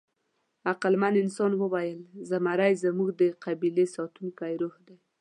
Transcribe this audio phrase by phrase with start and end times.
[0.71, 1.99] عقلمن انسان وویل:
[2.29, 4.97] «زمری زموږ د قبیلې ساتونکی روح دی».